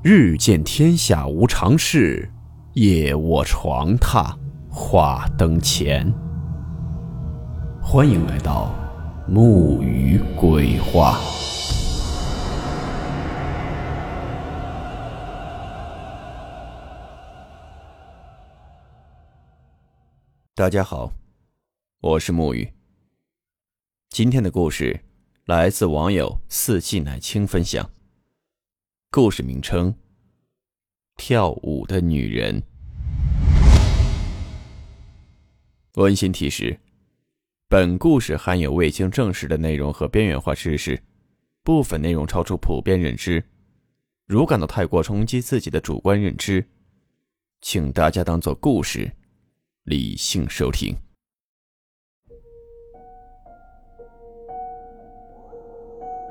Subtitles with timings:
[0.00, 2.30] 日见天下无常事，
[2.74, 4.32] 夜卧床榻
[4.70, 6.08] 话灯前。
[7.82, 8.72] 欢迎来到
[9.26, 11.18] 木鱼鬼话。
[20.54, 21.10] 大家好，
[22.00, 22.72] 我是木鱼。
[24.10, 25.00] 今天的故事
[25.46, 27.90] 来自网友四季乃清分享。
[29.10, 29.94] 故事名称：
[31.16, 32.62] 跳舞的女人。
[35.94, 36.78] 温馨提示：
[37.70, 41.02] 本故事含有未经证实的内容和边缘化知识，
[41.64, 43.42] 部分内容超出普遍认知。
[44.26, 46.62] 如感到太过冲击自己的主观认知，
[47.62, 49.10] 请大家当做故事，
[49.84, 50.94] 理性收听。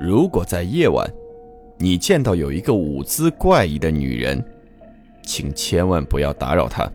[0.00, 1.12] 如果在夜晚，
[1.80, 4.44] 你见到有一个舞姿怪异的女人，
[5.22, 6.90] 请千万不要打扰她，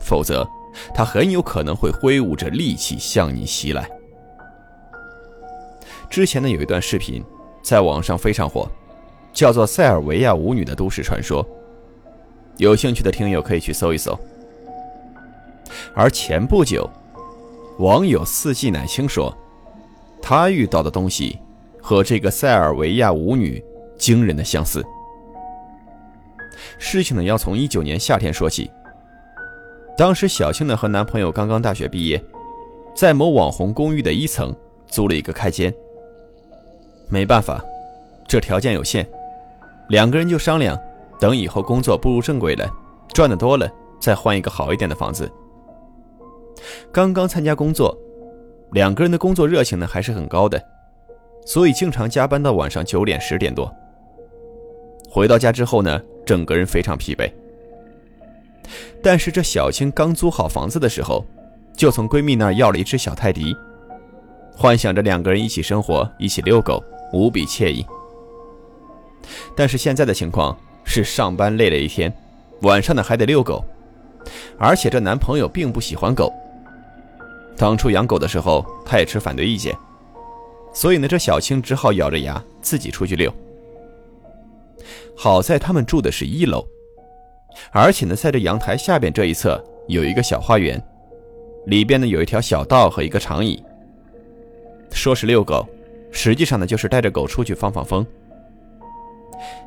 [0.00, 0.48] 否则
[0.94, 3.88] 她很有可能会挥舞着利器向你袭来。
[6.08, 7.22] 之前呢有一段视频
[7.62, 8.66] 在网上非常火，
[9.34, 11.44] 叫做《塞尔维亚舞女的都市传说》，
[12.56, 14.18] 有兴趣的听友可以去搜一搜。
[15.94, 16.88] 而前不久，
[17.78, 19.36] 网友四季乃清说，
[20.22, 21.38] 他遇到的东西。
[21.88, 23.64] 和这个塞尔维亚舞女
[23.96, 24.84] 惊人的相似。
[26.78, 28.70] 事情呢，要从一九年夏天说起。
[29.96, 32.22] 当时小青呢和男朋友刚刚大学毕业，
[32.94, 34.54] 在某网红公寓的一层
[34.86, 35.72] 租了一个开间。
[37.08, 37.64] 没办法，
[38.28, 39.08] 这条件有限，
[39.88, 40.78] 两个人就商量，
[41.18, 42.70] 等以后工作步入正轨了，
[43.14, 43.66] 赚的多了，
[43.98, 45.26] 再换一个好一点的房子。
[46.92, 47.96] 刚刚参加工作，
[48.72, 50.62] 两个人的工作热情呢还是很高的。
[51.48, 53.74] 所以经常加班到晚上九点十点多。
[55.08, 57.26] 回到家之后呢，整个人非常疲惫。
[59.02, 61.24] 但是这小青刚租好房子的时候，
[61.74, 63.56] 就从闺蜜那儿要了一只小泰迪，
[64.54, 66.84] 幻想着两个人一起生活，一起遛狗，
[67.14, 67.86] 无比惬意。
[69.56, 72.12] 但是现在的情况是，上班累了一天，
[72.60, 73.64] 晚上呢还得遛狗，
[74.58, 76.30] 而且这男朋友并不喜欢狗。
[77.56, 79.74] 当初养狗的时候，他也持反对意见。
[80.72, 83.32] 所以呢，这小青只好咬着牙自己出去遛。
[85.16, 86.64] 好在他们住的是一楼，
[87.72, 90.80] 而且呢，在这阳台下边这一侧有一个小花园，
[91.66, 93.62] 里边呢有一条小道和一个长椅。
[94.92, 95.66] 说是遛狗，
[96.12, 98.06] 实际上呢就是带着狗出去放放风。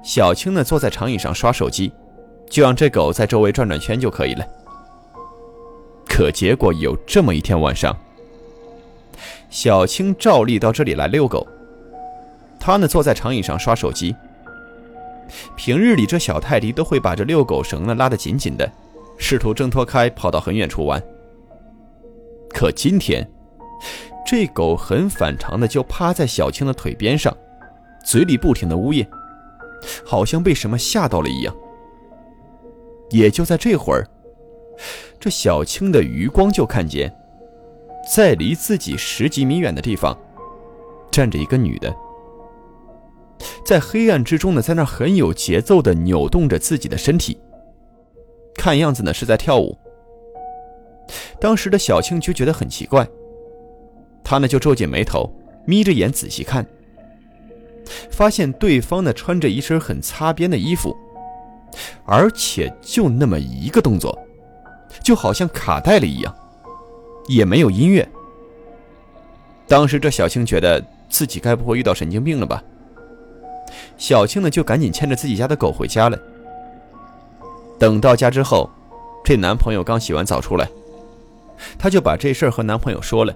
[0.03, 1.91] 小青呢坐在长椅上刷手机，
[2.49, 4.45] 就让这狗在周围转转圈就可以了。
[6.07, 7.95] 可结果有这么一天晚上。
[9.49, 11.47] 小青照例到这里来遛狗，
[12.59, 14.15] 他呢坐在长椅上刷手机。
[15.55, 18.69] 平日里这小泰迪都会把这遛狗绳呢拉得紧紧的，
[19.17, 21.01] 试图挣脱开，跑到很远处玩。
[22.49, 23.29] 可今天，
[24.25, 27.35] 这狗很反常的就趴在小青的腿边上，
[28.03, 29.07] 嘴里不停的呜咽，
[30.05, 31.55] 好像被什么吓到了一样。
[33.09, 34.05] 也就在这会儿，
[35.19, 37.13] 这小青的余光就看见。
[38.07, 40.17] 在离自己十几米远的地方，
[41.11, 41.93] 站着一个女的，
[43.65, 47.37] 在黑暗之中呢，在那很有节奏的扭动着自己的身体，
[48.55, 49.77] 看样子呢是在跳舞。
[51.39, 53.07] 当时的小青就觉得很奇怪，
[54.23, 55.31] 她呢就皱紧眉头，
[55.65, 56.65] 眯着眼仔细看，
[58.09, 60.95] 发现对方呢穿着一身很擦边的衣服，
[62.05, 64.17] 而且就那么一个动作，
[65.03, 66.35] 就好像卡带了一样。
[67.27, 68.07] 也没有音乐。
[69.67, 72.63] 当时这小青觉得自己该不会遇到神经病了吧？
[73.97, 76.19] 小青呢就赶紧牵着自己家的狗回家了。
[77.79, 78.69] 等到家之后，
[79.23, 80.67] 这男朋友刚洗完澡出来，
[81.79, 83.33] 她就把这事儿和男朋友说了。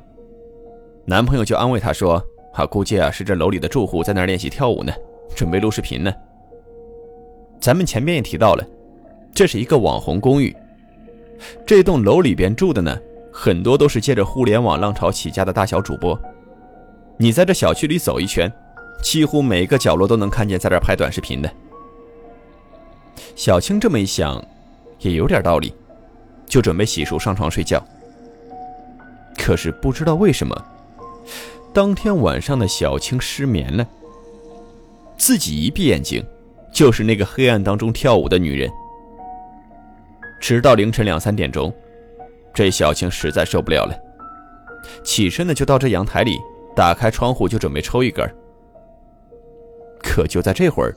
[1.06, 2.22] 男朋友就安慰她说
[2.53, 4.91] ：“啊，估计啊是这楼里的住户在那儿练习跳舞呢，
[5.35, 6.14] 准备录视频呢。”
[7.61, 8.67] 咱们前面也提到了，
[9.34, 10.55] 这是一个网红公寓，
[11.66, 12.99] 这栋楼里边住的呢。
[13.37, 16.17] 很多都是借着互联网浪潮起家的大小主播，
[17.17, 18.49] 你在这小区里走一圈，
[19.03, 21.52] 几乎每个角落都能看见在这拍短视频的。
[23.35, 24.41] 小青这么一想，
[24.99, 25.76] 也有点道理，
[26.46, 27.85] 就准备洗漱上床睡觉。
[29.38, 30.66] 可是不知道为什么，
[31.73, 33.85] 当天晚上的小青失眠了，
[35.17, 36.26] 自己一闭眼睛，
[36.72, 38.72] 就是那个黑暗当中跳舞的女人，
[40.40, 41.72] 直到凌晨两三点钟。
[42.55, 43.93] 这小青实在受不了了，
[45.03, 46.40] 起身呢就到这阳台里，
[46.73, 48.25] 打开窗户就准备抽一根。
[50.02, 50.96] 可就在这会儿，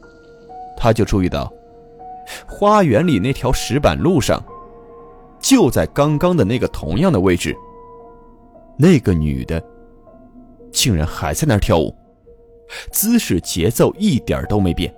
[0.76, 1.52] 他就注意到，
[2.46, 4.40] 花园里那条石板路上，
[5.40, 7.56] 就在刚刚的那个同样的位置，
[8.76, 9.60] 那个女的
[10.70, 11.92] 竟然还在那儿跳舞，
[12.92, 14.94] 姿势节奏一点都没变。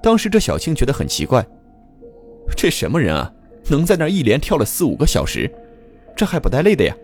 [0.00, 1.44] 当时这小青觉得很奇怪，
[2.56, 3.32] 这什么人啊，
[3.68, 5.50] 能在那儿一连跳了四五个小时，
[6.16, 6.94] 这还不带累的呀？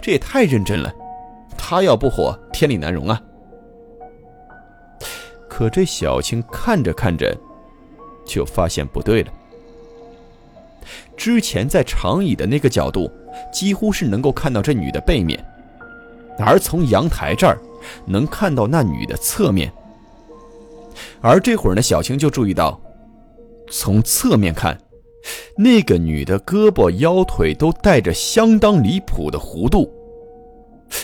[0.00, 0.92] 这也太认真了，
[1.56, 3.20] 他要不火，天理难容啊！
[5.48, 7.36] 可这小青看着看着，
[8.24, 9.32] 就发现不对了。
[11.16, 13.10] 之前在长椅的那个角度，
[13.52, 15.44] 几乎是能够看到这女的背面，
[16.38, 17.58] 而从阳台这儿，
[18.06, 19.72] 能看到那女的侧面。
[21.20, 22.80] 而这会儿呢，小青就注意到，
[23.70, 24.76] 从侧面看，
[25.56, 29.92] 那个女的胳膊腰腿都带着相当离谱的弧度。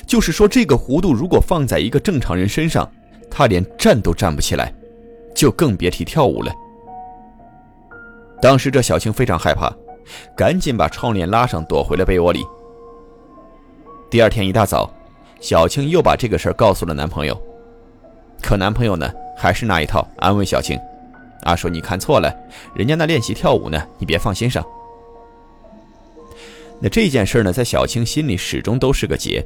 [0.06, 2.91] 就是说，这个弧度如果放在一个正常人身上，
[3.31, 4.73] 她连站都站不起来，
[5.35, 6.53] 就更别提跳舞了。
[8.41, 9.73] 当时这小青非常害怕，
[10.37, 12.44] 赶紧把窗帘拉上，躲回了被窝里。
[14.11, 14.91] 第二天一大早，
[15.41, 17.38] 小青又把这个事儿告诉了男朋友，
[18.43, 20.79] 可男朋友呢，还是那一套，安慰小青
[21.49, 22.31] ：“他，说你看错了，
[22.75, 24.62] 人家那练习跳舞呢，你别放心上。”
[26.79, 29.45] 那这件事呢，在小青心里始终都是个结。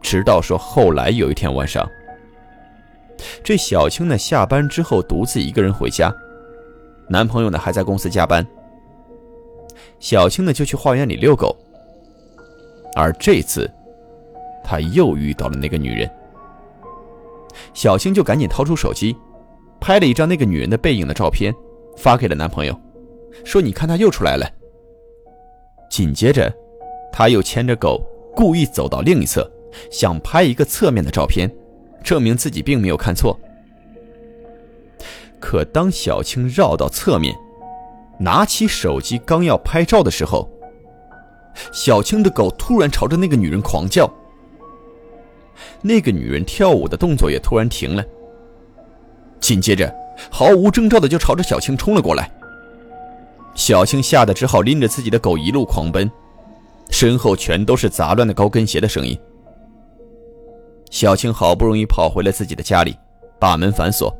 [0.00, 1.86] 直到说后来有一天晚上。
[3.44, 6.12] 这小青呢，下班之后独自一个人回家，
[7.06, 8.44] 男朋友呢还在公司加班。
[10.00, 11.54] 小青呢就去花园里遛狗，
[12.96, 13.70] 而这次，
[14.64, 16.10] 她又遇到了那个女人。
[17.74, 19.14] 小青就赶紧掏出手机，
[19.82, 21.52] 拍了一张那个女人的背影的照片，
[21.96, 22.80] 发给了男朋友，
[23.44, 24.48] 说：“你看，她又出来了。”
[25.90, 26.54] 紧接着，
[27.10, 28.00] 她又牵着狗，
[28.32, 29.50] 故意走到另一侧，
[29.90, 31.52] 想拍一个侧面的照片。
[32.04, 33.38] 证明自己并没有看错。
[35.40, 37.34] 可当小青绕到侧面，
[38.20, 40.48] 拿起手机刚要拍照的时候，
[41.72, 44.08] 小青的狗突然朝着那个女人狂叫。
[45.80, 48.04] 那个女人跳舞的动作也突然停了，
[49.42, 49.94] 紧接着
[50.30, 52.30] 毫无征兆的就朝着小青冲了过来。
[53.54, 56.10] 小青吓得只好拎着自己的狗一路狂奔，
[56.88, 59.18] 身后全都是杂乱的高跟鞋的声音。
[60.90, 62.96] 小青好不容易跑回了自己的家里，
[63.38, 64.16] 把门反锁。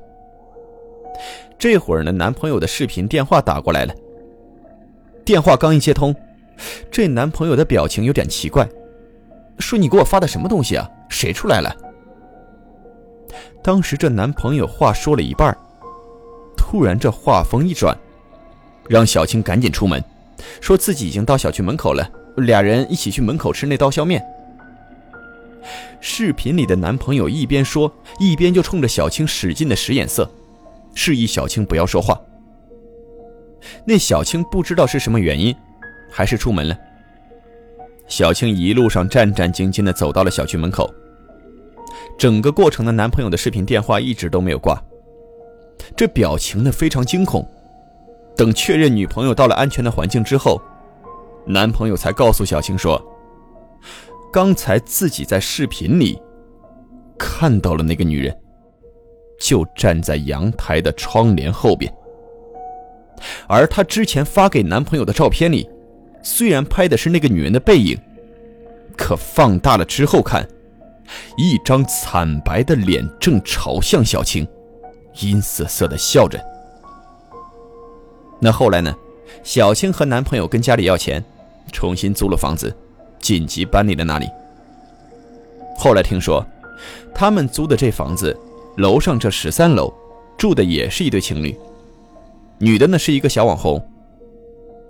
[1.59, 3.95] 这会儿呢，男朋友的视频电话打过来了。
[5.25, 6.15] 电话刚一接通，
[6.91, 8.69] 这男朋友的表情有点奇怪，
[9.59, 10.91] 说：“你给我发的什么东西啊？
[11.09, 11.75] 谁出来了？”
[13.62, 15.56] 当时这男朋友话说了一半，
[16.56, 17.96] 突然这话锋一转，
[18.88, 20.02] 让小青赶紧出门，
[20.61, 24.23] 说自己已经到小区门口了，俩人一起去门口吃那刀削面。
[26.00, 30.29] 视频里的男朋友一边说，一边就冲着小青使劲的使眼色，
[30.94, 32.20] 示意小青不要说话。
[33.84, 35.55] 那小青不知道是什么原因，
[36.11, 36.76] 还是出门了。
[38.08, 40.93] 小青一路上战战兢兢的走到了小区门口。
[42.23, 44.81] 整个过程的男朋友的视频电话一直都没有挂，
[45.97, 47.45] 这表情呢非常惊恐。
[48.37, 50.63] 等确认女朋友到了安全的环境之后，
[51.45, 53.05] 男朋友才告诉小青说。
[54.33, 56.17] 刚才自己在视频里
[57.19, 58.32] 看到了那个女人，
[59.41, 61.93] 就站在阳台的窗帘后边。
[63.49, 65.69] 而她之前发给男朋友的照片里，
[66.23, 67.99] 虽然拍的是那个女人的背影，
[68.96, 70.49] 可放大了之后看，
[71.37, 74.47] 一张惨白的脸正朝向小青，
[75.21, 76.39] 阴瑟瑟的笑着。
[78.41, 78.95] 那后来呢？
[79.43, 81.25] 小青和男朋友跟家里要钱，
[81.73, 82.75] 重新租了房子。
[83.19, 84.29] 紧急搬离了那里。
[85.77, 86.45] 后来听说，
[87.15, 88.37] 他们租的这房子，
[88.77, 89.93] 楼上这十三楼
[90.37, 91.57] 住的也是一对情侣，
[92.59, 93.81] 女的呢是一个小网红。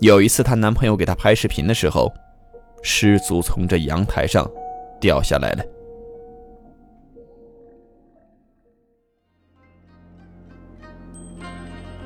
[0.01, 2.13] 有一次她男朋友给她拍视频的时候，
[2.83, 4.51] 失足从这阳台上
[4.99, 5.65] 掉下来了。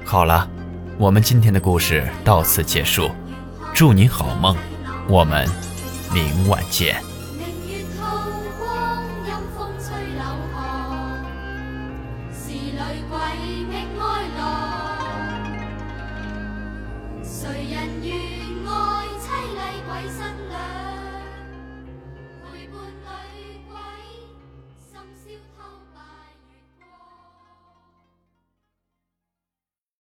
[0.09, 0.49] 好了，
[0.99, 3.11] 我们今天的故事到此结束，
[3.75, 4.57] 祝你好梦，
[5.09, 5.45] 我们。
[6.15, 7.03] 明晚见。
[7.37, 8.01] 明月吐
[8.57, 10.23] 光阴风吹柳
[10.55, 10.57] 巷
[12.33, 12.79] 是女
[13.11, 14.16] 鬼新娘？